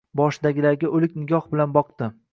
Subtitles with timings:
[0.19, 2.13] Boshidagilarga o‘lik nigoh bilan boqdi.